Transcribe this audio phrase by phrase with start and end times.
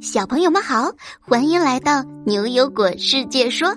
[0.00, 3.74] 小朋友们好，欢迎来到牛油果世界说。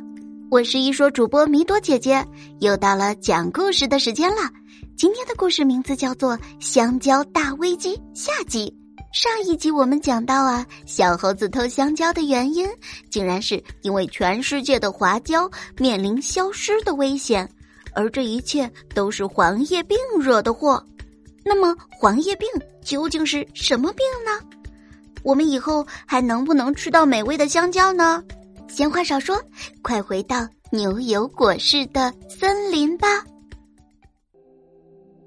[0.49, 2.25] 我是一说主播米朵姐姐，
[2.59, 4.49] 又到了讲故事的时间了。
[4.97, 8.73] 今天的故事名字叫做《香蕉大危机》下集。
[9.13, 12.67] 上一集我们讲到啊，小猴子偷香蕉的原因，
[13.09, 17.49] 竟然是因为全世界的花椒面临消失的危险，
[17.93, 20.83] 而这一切都是黄叶病惹的祸。
[21.43, 22.47] 那么，黄叶病
[22.83, 24.47] 究竟是什么病呢？
[25.23, 28.23] 我们以后还能不能吃到美味的香蕉呢？
[28.67, 29.39] 闲话少说，
[29.81, 33.07] 快回到牛油果市的森林吧。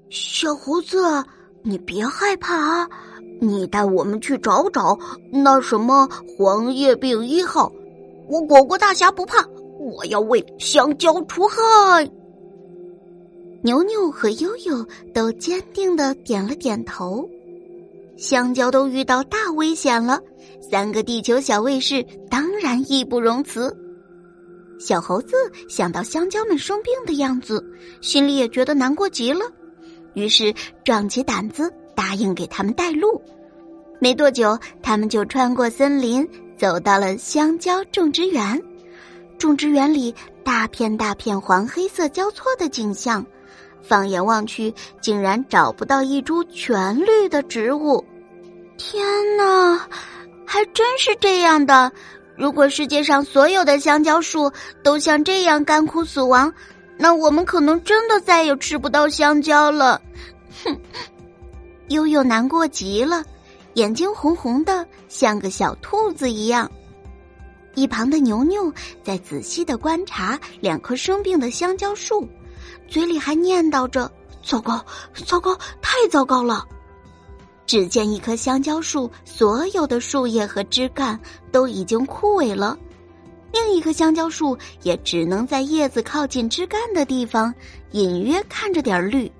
[0.09, 1.23] 小猴子，
[1.63, 2.89] 你别害怕啊！
[3.41, 4.97] 你带我们去找找
[5.31, 6.07] 那什么
[6.37, 7.71] 黄叶病一号。
[8.27, 9.45] 我果果大侠不怕，
[9.77, 12.09] 我要为香蕉除害。
[13.61, 17.29] 牛牛和悠悠都坚定的点了点头。
[18.17, 20.19] 香蕉都遇到大危险了。
[20.69, 23.75] 三个地球小卫士当然义不容辞。
[24.79, 25.35] 小猴子
[25.69, 27.63] 想到香蕉们生病的样子，
[28.01, 29.45] 心里也觉得难过极了，
[30.15, 33.21] 于是壮起胆子答应给他们带路。
[34.01, 38.61] 没多久，他们就穿过森林，走到了香蕉种植园。
[39.37, 40.13] 种植园里
[40.43, 43.25] 大片大片黄黑色交错的景象，
[43.87, 48.03] 放眼望去，竟然找不到一株全绿的植物。
[48.77, 49.03] 天
[49.37, 49.87] 哪！
[50.45, 51.91] 还真是这样的。
[52.37, 54.51] 如果世界上所有的香蕉树
[54.83, 56.53] 都像这样干枯死亡，
[56.97, 60.01] 那我们可能真的再也吃不到香蕉了。
[60.63, 60.77] 哼，
[61.87, 63.23] 悠悠难过极了，
[63.75, 66.69] 眼睛红红的，像个小兔子一样。
[67.73, 68.71] 一旁的牛牛
[69.03, 72.27] 在仔细的观察两棵生病的香蕉树，
[72.87, 74.11] 嘴里还念叨着
[74.43, 74.83] ：“糟糕，
[75.25, 76.65] 糟糕，太糟糕了。”
[77.65, 81.19] 只见一棵香蕉树，所有的树叶和枝干
[81.51, 82.77] 都已经枯萎了；
[83.51, 87.53] 另一棵香蕉树也只能在叶子靠近枝干的地方
[87.91, 89.31] 隐约看着点绿，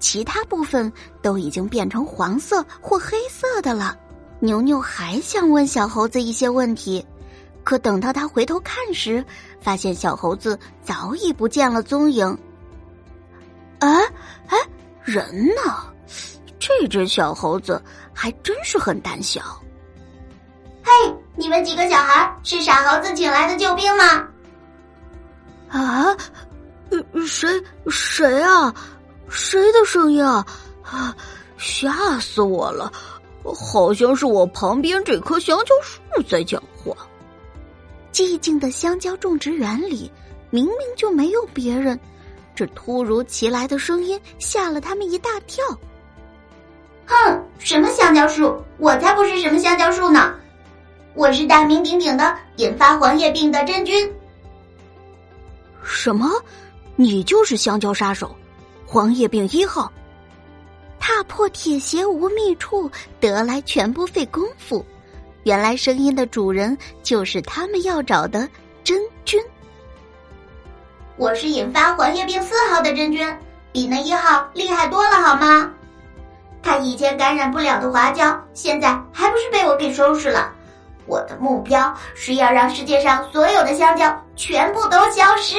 [0.00, 3.96] 其他部分都已经变成黄色或黑色的了。
[4.40, 7.06] 牛牛还想问小猴子一些问题，
[7.62, 9.24] 可等到他回头看时，
[9.60, 12.36] 发现小猴子早已不见了踪影。
[13.86, 14.12] 哎
[14.48, 14.56] 哎，
[15.04, 15.62] 人呢？
[16.58, 17.80] 这只小猴子
[18.12, 19.40] 还真是很胆小。
[20.82, 20.92] 嘿，
[21.36, 24.28] 你们几个小孩是傻猴子请来的救兵吗？
[25.68, 26.16] 啊，
[27.26, 27.48] 谁
[27.88, 28.74] 谁啊？
[29.28, 30.44] 谁的声音啊？
[30.82, 31.16] 啊，
[31.56, 32.92] 吓死我了！
[33.44, 36.92] 好像是我旁边这棵香蕉树在讲话。
[38.12, 40.10] 寂静的香蕉种植园里，
[40.50, 41.98] 明明就没有别人，
[42.56, 45.62] 这突如其来的声音吓了他们一大跳。
[47.04, 48.60] 哼，什么香蕉树？
[48.78, 50.34] 我才不是什么香蕉树呢！
[51.14, 54.10] 我是大名鼎鼎的引发黄叶病的真菌。
[55.84, 56.28] 什么？
[56.96, 58.34] 你就是香蕉杀手，
[58.86, 59.92] 黄叶病一号？
[60.98, 62.90] 踏破铁鞋无觅处，
[63.20, 64.84] 得来全不费工夫。
[65.44, 68.48] 原来声音的主人就是他们要找的
[68.82, 69.40] 真菌。
[71.16, 73.26] 我是引发黄叶病四号的真菌，
[73.72, 75.70] 比那一号厉害多了，好吗？
[76.62, 80.52] 他以前感染不了的花椒，现在还不是被我给收拾了？
[81.06, 85.56] 我的目标是要让世界上所有的香蕉全部都消失！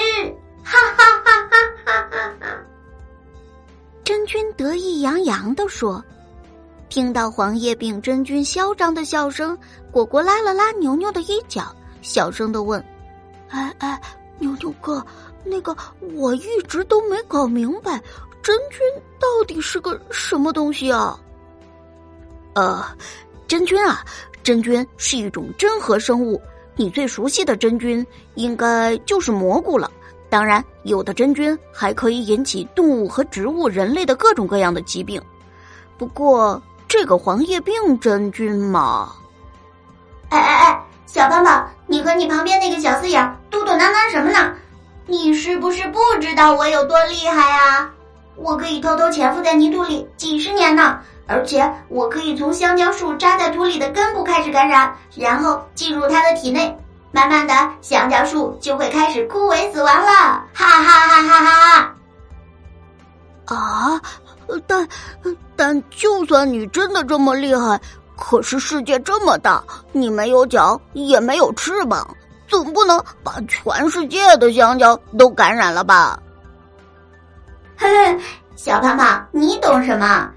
[0.64, 2.48] 哈哈哈哈哈哈！
[4.04, 6.04] 真菌得意洋洋地说。
[6.90, 9.58] 听到黄叶病真菌嚣张的笑声，
[9.92, 12.84] 果果拉了拉牛牛的衣角，小声的问
[13.50, 14.00] ：“哎哎，
[14.40, 15.06] 牛牛哥，
[15.44, 15.76] 那个
[16.14, 18.02] 我一直都没搞明白。”
[18.44, 18.80] 真菌
[19.20, 21.20] 到底是个什么东西啊？
[22.54, 22.86] 呃，
[23.46, 24.06] 真菌啊，
[24.42, 26.42] 真菌是一种真核生物。
[26.78, 28.06] 你最熟悉的真菌
[28.36, 29.92] 应该就是蘑菇了。
[30.30, 35.22] 当然，有的真菌还可以引起动物和植物、人类的各种各样的疾病。
[35.98, 39.12] 不过，这个黄叶病真菌嘛……
[40.30, 44.56] 哎哎哎，小胖胖，你和你旁边那个小四眼嘟嘟囔囔什么呢？
[45.08, 47.92] 你是不是不知道我有多厉害啊？
[48.36, 56.78] 我可以偷偷潜伏在泥土里几十年呢，而且我可以从香蕉树扎在土里的根部开始感染，然后进入它的体内，
[57.12, 61.96] 慢慢的香蕉树就会开始枯萎死亡了，哈哈哈哈哈！
[63.56, 64.00] 啊，
[64.68, 64.88] 但
[65.56, 67.82] 但就算你真的这么厉害，
[68.16, 69.64] 可是世界这么大，
[69.94, 72.08] 你没有脚也没有翅膀，
[72.48, 76.20] 总不能把全世界的香蕉都感染了吧？
[77.78, 77.88] 哼，
[78.56, 80.32] 小胖胖，你懂什么？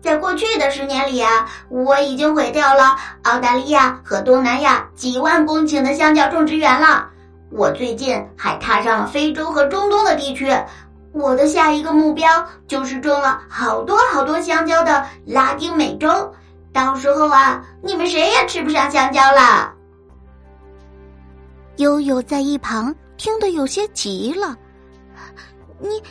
[0.00, 7.08] 在过去的十年里啊，我已经毁掉了澳大利亚和东南亚几万公顷的香蕉种植园了。
[7.50, 10.54] 我最近还踏上了非洲和中东的地区。
[11.12, 16.34] 我的下一个目标就是种了好多好多香蕉的拉丁美洲。
[16.72, 19.72] 到时候啊，你们谁也吃不上香蕉了。
[21.76, 24.56] 悠悠在一旁听得有些急了，
[25.80, 26.02] 你，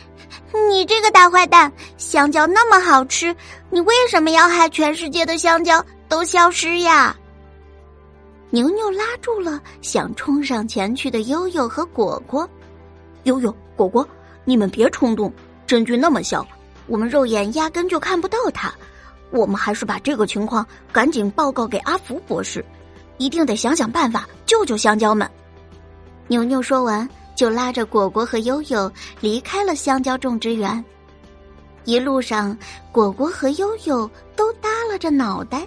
[0.68, 1.72] 你这个大坏蛋！
[1.96, 3.34] 香蕉那么好吃，
[3.70, 7.16] 你为什么要害全世界的香蕉都消失呀？
[8.50, 12.48] 牛牛拉住了想冲上前去的悠悠和果果。
[13.24, 14.06] 悠悠、果果，
[14.44, 15.32] 你们别冲动，
[15.66, 16.46] 真菌那么小，
[16.86, 18.72] 我们肉眼压根就看不到它。
[19.30, 22.64] 我们还是把这个情况赶紧报告给阿福博士，
[23.16, 25.28] 一定得想想办法救救香蕉们。
[26.26, 28.90] 牛牛说完，就拉着果果和悠悠
[29.20, 30.82] 离开了香蕉种植园。
[31.84, 32.56] 一路上，
[32.90, 35.66] 果果和悠悠都耷拉着脑袋，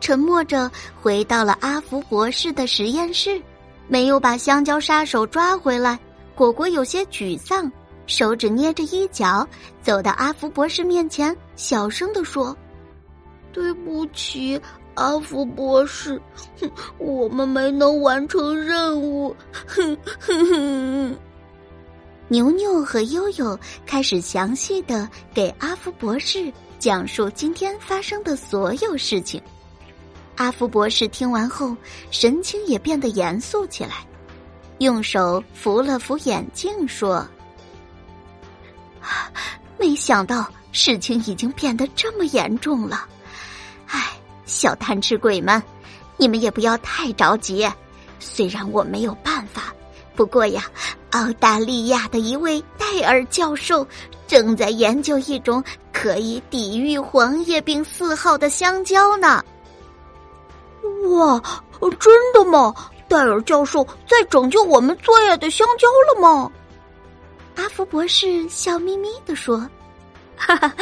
[0.00, 3.42] 沉默着回到了阿福博士的实验室。
[3.88, 5.98] 没有把香蕉杀手抓回来，
[6.34, 7.70] 果果有些沮丧，
[8.06, 9.44] 手指捏着衣角，
[9.82, 12.56] 走到阿福博士面前，小声的说
[13.50, 14.60] ：“对不起。”
[14.98, 16.20] 阿福博士，
[16.60, 16.68] 哼，
[16.98, 19.34] 我们没能完成任务，
[19.64, 21.16] 哼哼哼。
[22.26, 29.40] 牛牛和悠悠开始详细的给阿福博士讲述今天发生的所有事情。
[30.34, 31.76] 阿福博士听完后，
[32.10, 34.04] 神情也变得严肃起来，
[34.78, 37.24] 用手扶了扶眼镜，说
[39.78, 43.08] ：“没想到事情已经变得这么严重了，”
[44.48, 45.62] 小贪吃鬼们，
[46.16, 47.68] 你们也不要太着急。
[48.18, 49.72] 虽然我没有办法，
[50.16, 50.64] 不过呀，
[51.10, 53.86] 澳大利亚的一位戴尔教授
[54.26, 55.62] 正在研究一种
[55.92, 59.44] 可以抵御黄叶病四号的香蕉呢。
[61.10, 61.40] 哇，
[62.00, 62.74] 真的吗？
[63.06, 66.50] 戴尔教授在拯救我们最爱的香蕉了吗？
[67.56, 69.58] 阿福博士笑眯眯的说
[70.36, 70.74] ：“哈哈。”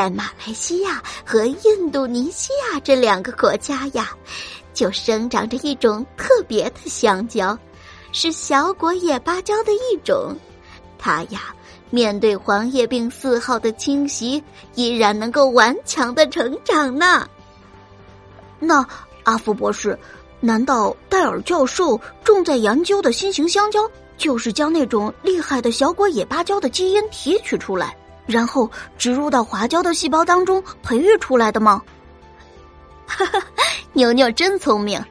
[0.00, 4.08] 在马来西亚和印度尼西亚这两个国家呀，
[4.72, 7.58] 就生长着一种特别的香蕉，
[8.10, 10.34] 是小果野芭蕉的一种。
[10.98, 11.54] 它呀，
[11.90, 14.42] 面对黄叶病四号的侵袭，
[14.74, 17.28] 依然能够顽强的成长呢。
[18.58, 18.82] 那
[19.24, 19.98] 阿福博士，
[20.40, 23.80] 难道戴尔教授正在研究的新型香蕉，
[24.16, 27.94] 就是将那种厉害的小果野芭蕉的基因提取出来？
[28.30, 31.82] 然后植入到花椒的细胞当中培育出来的吗？
[33.06, 33.42] 哈哈，
[33.92, 35.04] 牛牛真聪明，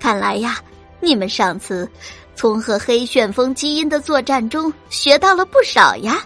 [0.00, 0.58] 看来呀，
[0.98, 1.86] 你们上次
[2.34, 6.24] 从和黑旋风基因的作战中学到了不少呀。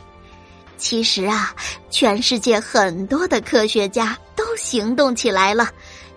[0.76, 1.52] 其实啊，
[1.90, 5.68] 全世界很多的科学家都行动起来了，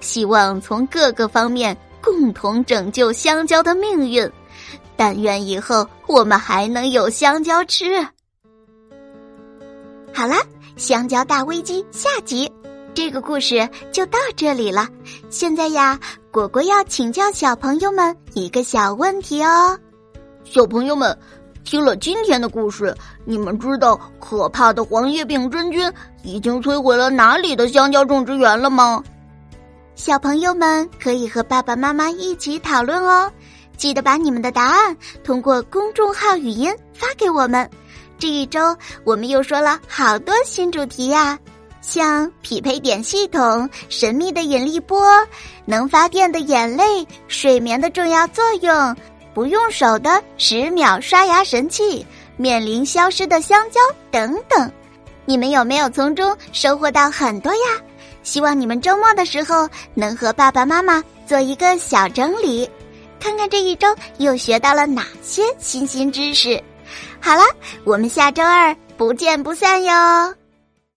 [0.02, 4.30] 希望从各个方面共同拯救香蕉的命运。
[4.96, 8.06] 但愿以后我们还能有香蕉吃。
[10.14, 10.36] 好了，
[10.76, 12.52] 香蕉大危机下集，
[12.94, 14.88] 这个故事就到这里了。
[15.30, 15.98] 现在呀，
[16.32, 19.78] 果果要请教小朋友们一个小问题哦。
[20.44, 21.18] 小朋友们，
[21.64, 25.92] 听了今天的故事，你们知道可怕的黄叶病真菌
[26.24, 29.02] 已经摧毁了哪里的香蕉种植园了吗？
[29.96, 33.32] 小朋友们可以和爸爸妈妈一起讨论哦。
[33.78, 37.70] 记得把你们的答案通过公众号语音发给我们。
[38.20, 41.40] 这一周我们又说了好多新主题呀，
[41.82, 45.02] 像匹配点系统、神秘的引力波、
[45.64, 48.96] 能发电的眼泪、睡眠的重要作用、
[49.34, 53.80] 不用手的十秒刷牙神器、面临消失的香蕉
[54.12, 54.70] 等等。
[55.26, 57.60] 你们有没有从中收获到很多呀？
[58.22, 62.70] 希望你们周末的时候能和爸爸妈妈做一个小整理，
[63.18, 66.62] 看看这一周又学到了哪些新新知识。
[67.22, 67.42] 好了，
[67.84, 70.39] 我们下周二不见不散哟。